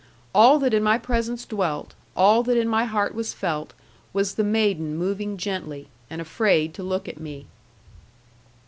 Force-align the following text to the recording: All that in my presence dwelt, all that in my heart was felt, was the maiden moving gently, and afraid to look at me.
All 0.33 0.57
that 0.57 0.73
in 0.73 0.81
my 0.81 0.97
presence 0.97 1.45
dwelt, 1.45 1.93
all 2.15 2.41
that 2.41 2.57
in 2.57 2.67
my 2.67 2.85
heart 2.85 3.13
was 3.13 3.33
felt, 3.35 3.73
was 4.13 4.33
the 4.33 4.43
maiden 4.43 4.97
moving 4.97 5.37
gently, 5.37 5.89
and 6.09 6.19
afraid 6.19 6.73
to 6.73 6.81
look 6.81 7.07
at 7.07 7.19
me. 7.19 7.45